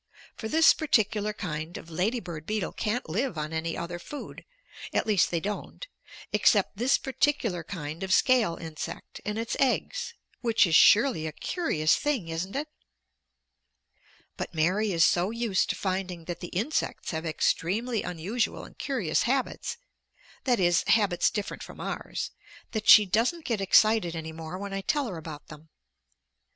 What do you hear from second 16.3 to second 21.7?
the insects have extremely unusual and curious habits that is, habits different